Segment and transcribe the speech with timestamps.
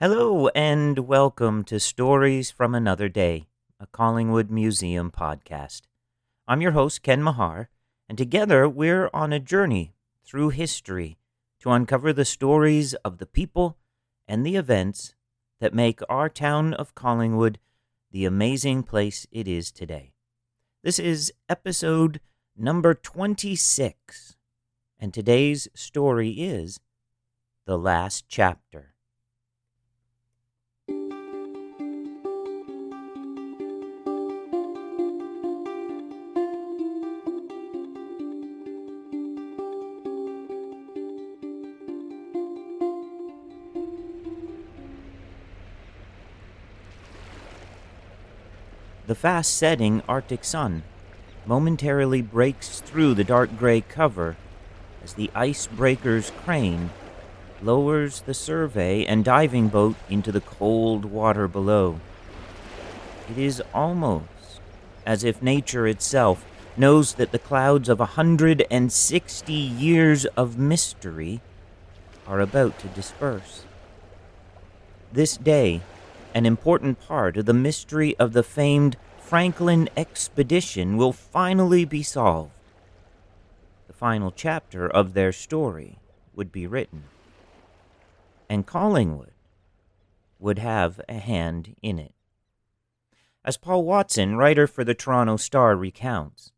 [0.00, 3.48] Hello and welcome to Stories from Another Day,
[3.80, 5.80] a Collingwood Museum podcast.
[6.46, 7.68] I'm your host, Ken Mahar,
[8.08, 9.94] and together we're on a journey
[10.24, 11.18] through history
[11.58, 13.76] to uncover the stories of the people
[14.28, 15.16] and the events
[15.58, 17.58] that make our town of Collingwood
[18.12, 20.12] the amazing place it is today.
[20.84, 22.20] This is episode
[22.56, 24.36] number 26,
[25.00, 26.78] and today's story is
[27.66, 28.94] The Last Chapter.
[49.08, 50.82] The fast setting Arctic sun
[51.46, 54.36] momentarily breaks through the dark gray cover
[55.02, 56.90] as the icebreaker's crane
[57.62, 62.00] lowers the survey and diving boat into the cold water below.
[63.30, 64.60] It is almost
[65.06, 66.44] as if nature itself
[66.76, 71.40] knows that the clouds of a 160 years of mystery
[72.26, 73.64] are about to disperse.
[75.10, 75.80] This day
[76.34, 78.96] an important part of the mystery of the famed
[79.28, 82.50] Franklin expedition will finally be solved.
[83.86, 85.98] The final chapter of their story
[86.34, 87.04] would be written,
[88.48, 89.32] and Collingwood
[90.38, 92.14] would have a hand in it.
[93.44, 96.52] As Paul Watson, writer for the Toronto Star, recounts,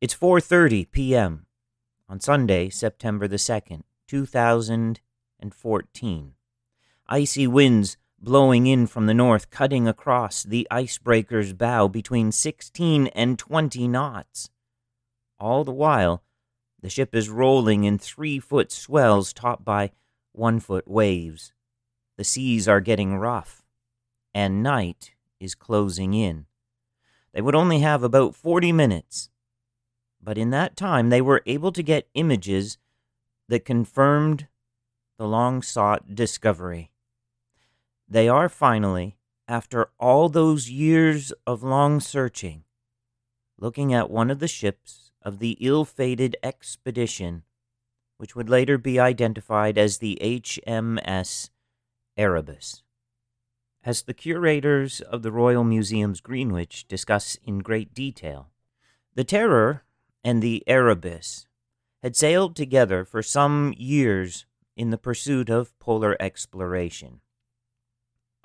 [0.00, 1.44] it's 4:30 p.m.
[2.08, 6.32] on Sunday, September the 2nd, 2014.
[7.06, 13.38] Icy winds blowing in from the north, cutting across the icebreaker's bow between 16 and
[13.38, 14.50] 20 knots.
[15.38, 16.22] All the while,
[16.80, 19.90] the ship is rolling in three foot swells topped by
[20.32, 21.52] one foot waves.
[22.16, 23.64] The seas are getting rough,
[24.32, 26.46] and night is closing in.
[27.32, 29.28] They would only have about 40 minutes,
[30.22, 32.78] but in that time they were able to get images
[33.48, 34.46] that confirmed
[35.18, 36.90] the long sought discovery.
[38.08, 39.16] They are finally,
[39.48, 42.62] after all those years of long searching,
[43.58, 47.42] looking at one of the ships of the ill fated expedition,
[48.16, 51.50] which would later be identified as the HMS
[52.16, 52.84] Erebus.
[53.82, 58.50] As the curators of the Royal Museums Greenwich discuss in great detail,
[59.16, 59.82] the Terror
[60.22, 61.48] and the Erebus
[62.04, 64.46] had sailed together for some years
[64.76, 67.20] in the pursuit of polar exploration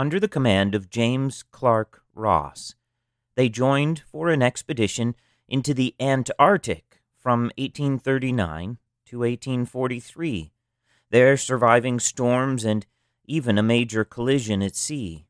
[0.00, 2.74] under the command of James Clark Ross.
[3.34, 5.14] They joined for an expedition
[5.46, 10.52] into the Antarctic from 1839 to 1843,
[11.10, 12.86] there surviving storms and
[13.26, 15.26] even a major collision at sea.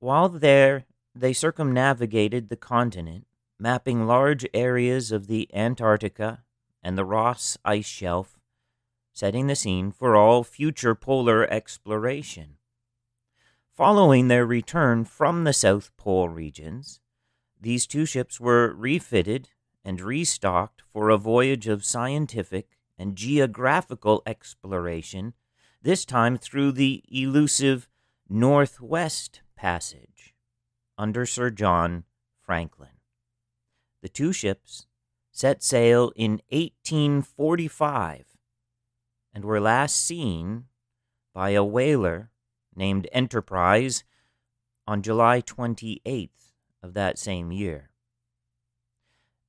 [0.00, 6.42] While there, they circumnavigated the continent, mapping large areas of the Antarctica
[6.82, 8.36] and the Ross Ice Shelf,
[9.12, 12.56] setting the scene for all future polar exploration.
[13.80, 17.00] Following their return from the South Pole regions,
[17.58, 19.48] these two ships were refitted
[19.82, 25.32] and restocked for a voyage of scientific and geographical exploration,
[25.80, 27.88] this time through the elusive
[28.28, 30.34] Northwest Passage
[30.98, 32.04] under Sir John
[32.38, 32.98] Franklin.
[34.02, 34.88] The two ships
[35.32, 38.26] set sail in 1845
[39.32, 40.64] and were last seen
[41.32, 42.29] by a whaler
[42.74, 44.04] named Enterprise
[44.86, 47.90] on July 28th of that same year.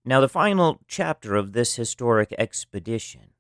[0.03, 3.31] Now, the final chapter of this historic expedition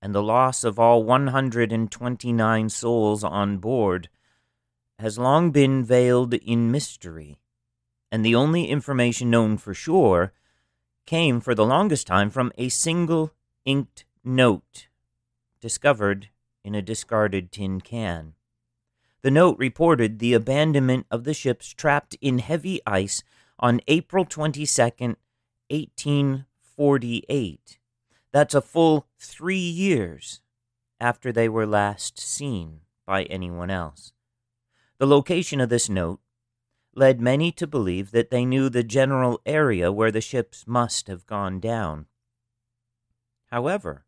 [0.00, 4.08] and the loss of all 129 souls on board
[4.98, 7.38] has long been veiled in mystery,
[8.10, 10.32] and the only information known for sure
[11.06, 13.32] came for the longest time from a single
[13.64, 14.88] inked note
[15.60, 16.28] discovered
[16.64, 18.34] in a discarded tin can.
[19.28, 23.22] The note reported the abandonment of the ships trapped in heavy ice
[23.58, 24.64] on April 22,
[25.68, 27.78] 1848.
[28.32, 30.40] That's a full three years
[30.98, 34.14] after they were last seen by anyone else.
[34.96, 36.20] The location of this note
[36.94, 41.26] led many to believe that they knew the general area where the ships must have
[41.26, 42.06] gone down.
[43.48, 44.06] However,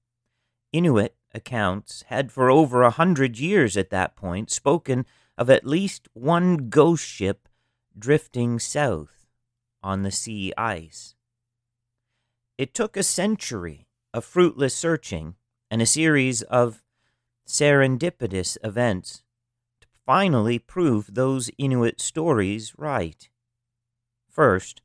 [0.72, 5.06] Inuit accounts had for over a hundred years at that point spoken
[5.38, 7.48] of at least one ghost ship
[7.98, 9.26] drifting south
[9.82, 11.14] on the sea ice.
[12.58, 15.36] It took a century of fruitless searching
[15.70, 16.82] and a series of
[17.46, 19.22] serendipitous events
[19.80, 23.28] to finally prove those Inuit stories right.
[24.28, 24.82] First,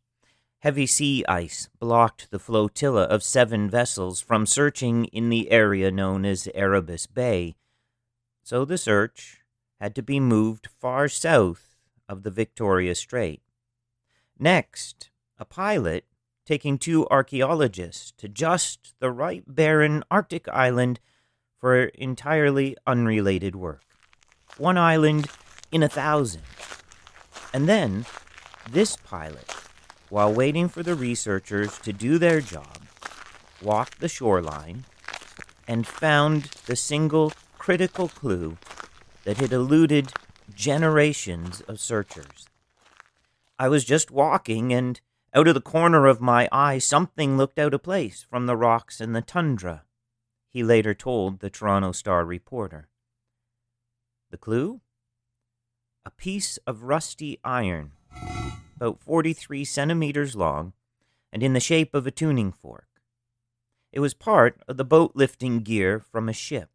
[0.66, 6.26] heavy sea ice blocked the flotilla of seven vessels from searching in the area known
[6.26, 7.56] as Erebus Bay,
[8.42, 9.42] so the search
[9.80, 11.76] had to be moved far south
[12.10, 13.44] of the Victoria Strait.
[14.40, 16.06] Next, a pilot
[16.48, 21.00] taking two archaeologists to just the right barren Arctic island
[21.60, 23.84] for entirely unrelated work.
[24.58, 25.28] One island
[25.72, 26.42] in a thousand.
[27.54, 28.08] And then,
[28.72, 29.48] this pilot,
[30.16, 32.78] while waiting for the researchers to do their job,
[33.62, 34.86] walked the shoreline
[35.68, 38.58] and found the single critical clue
[39.26, 40.14] that had eluded
[40.56, 42.48] generations of searchers.
[43.60, 45.02] I was just walking, and
[45.34, 49.02] out of the corner of my eye, something looked out of place from the rocks
[49.02, 49.84] and the tundra,
[50.48, 52.88] he later told the Toronto Star reporter.
[54.32, 54.80] The clue?
[56.06, 57.92] A piece of rusty iron,
[58.76, 60.74] about 43 centimeters long
[61.32, 62.88] and in the shape of a tuning fork.
[63.92, 66.70] It was part of the boat lifting gear from a ship.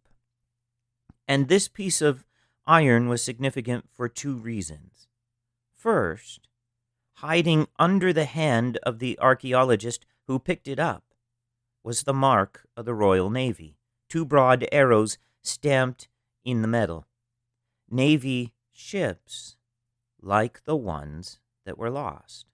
[1.29, 2.25] And this piece of
[2.67, 5.08] iron was significant for two reasons.
[5.75, 6.49] First,
[7.14, 11.05] hiding under the hand of the archaeologist who picked it up
[11.82, 13.76] was the mark of the Royal Navy,
[14.08, 16.08] two broad arrows stamped
[16.44, 17.06] in the metal.
[17.91, 19.56] Navy ships
[20.20, 21.38] like the ones
[21.70, 22.46] that were lost.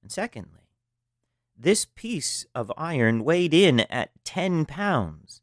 [0.00, 0.70] And secondly,
[1.58, 5.42] this piece of iron weighed in at 10 pounds,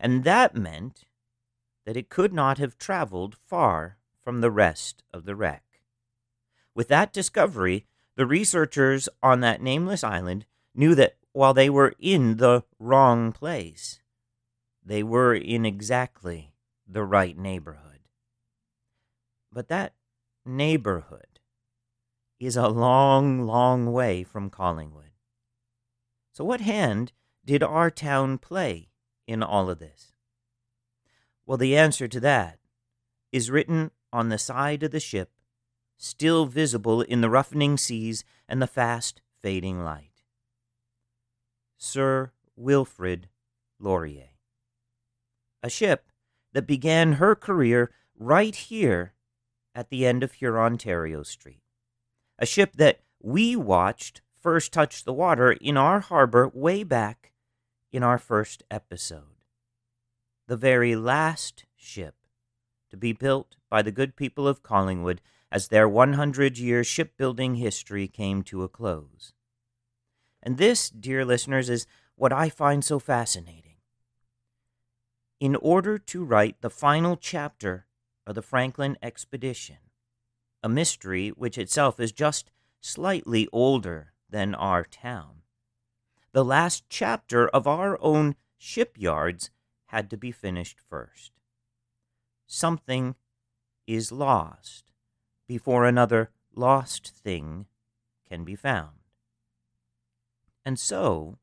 [0.00, 1.04] and that meant
[1.84, 5.82] that it could not have traveled far from the rest of the wreck.
[6.74, 7.84] With that discovery,
[8.16, 14.00] the researchers on that nameless island knew that while they were in the wrong place,
[14.82, 16.54] they were in exactly
[16.86, 18.00] the right neighborhood.
[19.52, 19.92] But that
[20.46, 21.27] neighborhood
[22.38, 25.10] is a long, long way from Collingwood.
[26.32, 27.12] So, what hand
[27.44, 28.90] did our town play
[29.26, 30.12] in all of this?
[31.46, 32.58] Well, the answer to that
[33.32, 35.32] is written on the side of the ship
[35.96, 40.22] still visible in the roughening seas and the fast fading light.
[41.76, 43.28] Sir Wilfrid
[43.78, 44.30] Laurier.
[45.62, 46.10] A ship
[46.52, 49.14] that began her career right here
[49.74, 51.62] at the end of Hurontario Street.
[52.38, 57.32] A ship that we watched first touch the water in our harbor way back
[57.90, 59.42] in our first episode.
[60.46, 62.14] The very last ship
[62.90, 65.20] to be built by the good people of Collingwood
[65.50, 69.32] as their 100 year shipbuilding history came to a close.
[70.42, 73.76] And this, dear listeners, is what I find so fascinating.
[75.40, 77.86] In order to write the final chapter
[78.26, 79.78] of the Franklin expedition,
[80.62, 82.50] a mystery which itself is just
[82.80, 85.42] slightly older than our town,
[86.32, 89.50] the last chapter of our own shipyards
[89.86, 91.32] had to be finished first.
[92.46, 93.14] Something
[93.86, 94.92] is lost
[95.46, 97.66] before another lost thing
[98.28, 98.96] can be found.
[100.64, 101.38] And so,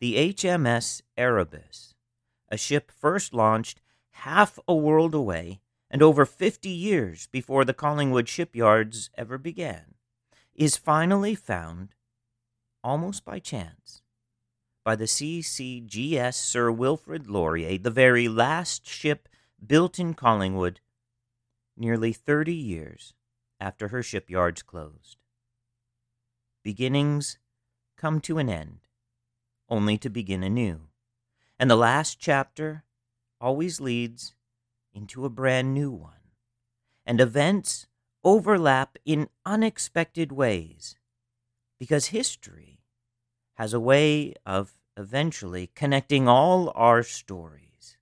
[0.00, 1.94] the HMS Erebus,
[2.48, 3.80] a ship first launched
[4.10, 9.94] half a world away and over 50 years before the Collingwood shipyards ever began,
[10.54, 11.94] is finally found,
[12.82, 14.02] almost by chance,
[14.84, 19.28] by the CCGS Sir Wilfrid Laurier, the very last ship
[19.64, 20.80] built in Collingwood,
[21.76, 23.14] nearly 30 years
[23.58, 25.16] after her shipyards closed.
[26.62, 27.38] Beginnings
[27.96, 28.78] come to an end,
[29.68, 30.82] only to begin anew,
[31.58, 32.84] and the last chapter
[33.40, 34.35] always leads
[34.96, 36.32] into a brand new one,
[37.04, 37.86] and events
[38.24, 40.96] overlap in unexpected ways,
[41.78, 42.80] because history
[43.54, 47.98] has a way of eventually connecting all our stories.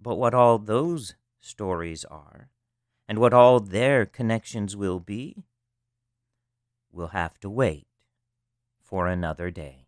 [0.00, 2.50] But what all those stories are
[3.08, 5.42] and what all their connections will be,
[6.92, 7.88] we'll have to wait
[8.80, 9.87] for another day.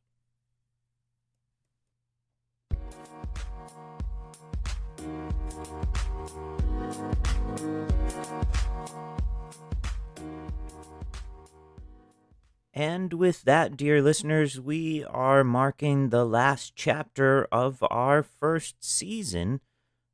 [12.73, 19.61] And with that, dear listeners, we are marking the last chapter of our first season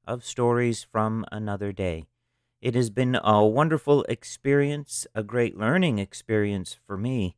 [0.06, 2.06] of Stories from Another Day.
[2.62, 7.36] It has been a wonderful experience, a great learning experience for me.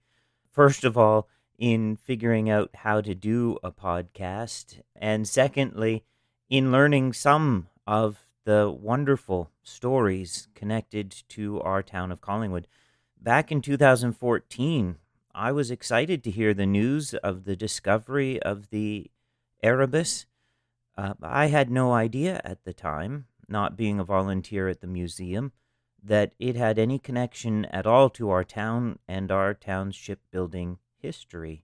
[0.53, 6.05] First of all, in figuring out how to do a podcast, and secondly,
[6.49, 12.69] in learning some of the wonderful stories connected to our town of Collingwood.
[13.21, 14.97] Back in 2014,
[15.38, 19.09] I was excited to hear the news of the discovery of the
[19.62, 20.26] Erebus.
[20.97, 25.52] Uh, I had no idea at the time, not being a volunteer at the museum,
[26.02, 31.62] that it had any connection at all to our town and our town's shipbuilding history.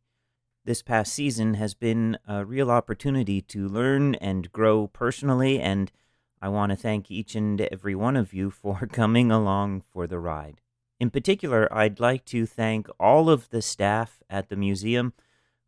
[0.65, 5.91] This past season has been a real opportunity to learn and grow personally, and
[6.41, 10.21] I want to thank each and every one of you for coming along for the
[10.21, 10.61] ride.
[11.01, 15.13] In particular, I'd like to thank all of the staff at the museum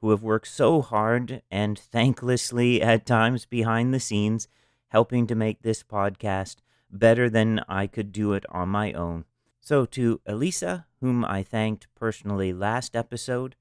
[0.01, 4.49] who have worked so hard and thanklessly at times behind the scenes,
[4.89, 6.57] helping to make this podcast
[6.91, 9.25] better than I could do it on my own.
[9.61, 13.57] So, to Elisa, whom I thanked personally last episode,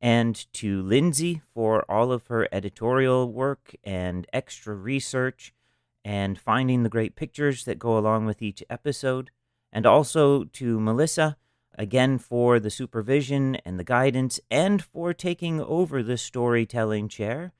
[0.00, 5.52] and to Lindsay for all of her editorial work and extra research
[6.04, 9.30] and finding the great pictures that go along with each episode,
[9.72, 11.36] and also to Melissa
[11.76, 17.52] again for the supervision and the guidance and for taking over the storytelling chair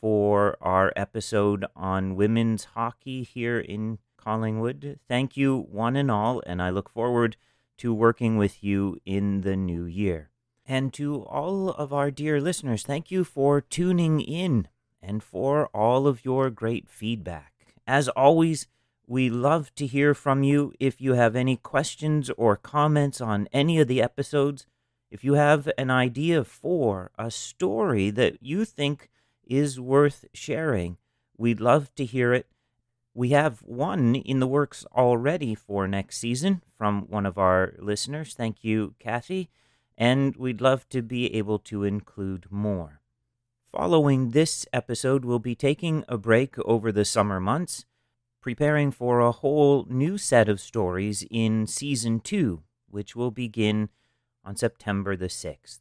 [0.00, 5.00] for our episode on women's hockey here in Collingwood.
[5.08, 7.36] Thank you, one and all, and I look forward
[7.78, 10.30] to working with you in the new year.
[10.64, 14.68] And to all of our dear listeners, thank you for tuning in
[15.00, 17.52] and for all of your great feedback.
[17.86, 18.66] As always,
[19.06, 23.78] we love to hear from you if you have any questions or comments on any
[23.78, 24.66] of the episodes.
[25.12, 29.08] If you have an idea for a story that you think
[29.46, 30.96] is worth sharing,
[31.38, 32.46] we'd love to hear it.
[33.14, 38.34] We have one in the works already for next season from one of our listeners.
[38.34, 39.48] Thank you, Kathy.
[39.96, 43.00] And we'd love to be able to include more.
[43.70, 47.84] Following this episode, we'll be taking a break over the summer months
[48.46, 53.88] preparing for a whole new set of stories in season two, which will begin
[54.44, 55.80] on September the 6th.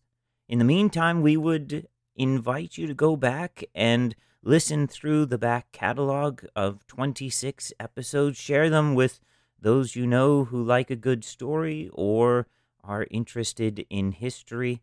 [0.50, 5.72] In the meantime, we would invite you to go back and listen through the back
[5.74, 8.36] catalog of 26 episodes.
[8.36, 9.20] Share them with
[9.62, 12.48] those you know who like a good story or
[12.84, 14.82] are interested in history.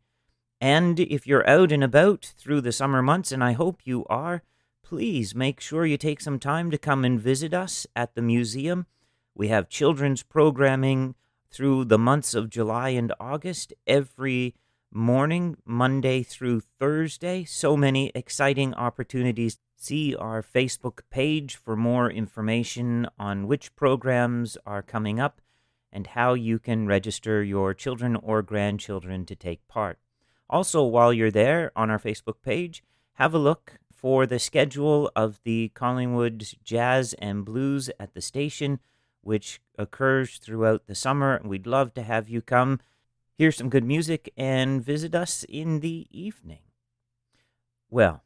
[0.61, 4.45] And if you're out and about through the summer months, and I hope you are,
[4.83, 8.87] please make sure you take some time to come and visit us at the museum.
[9.35, 11.15] We have children's programming
[11.51, 14.55] through the months of July and August every
[14.93, 17.45] morning, Monday through Thursday.
[17.45, 19.59] So many exciting opportunities.
[19.77, 25.41] See our Facebook page for more information on which programs are coming up
[25.91, 29.99] and how you can register your children or grandchildren to take part.
[30.49, 32.83] Also, while you're there on our Facebook page,
[33.15, 38.81] have a look for the schedule of the Collingwood Jazz and Blues at the station,
[39.23, 41.41] which occurs throughout the summer.
[41.45, 42.81] We'd love to have you come
[43.39, 46.63] hear some good music and visit us in the evening.
[47.89, 48.25] Well,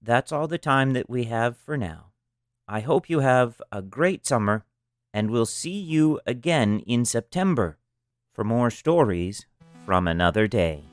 [0.00, 2.12] that's all the time that we have for now.
[2.68, 4.64] I hope you have a great summer,
[5.12, 7.78] and we'll see you again in September
[8.32, 9.46] for more stories
[9.84, 10.84] from another day.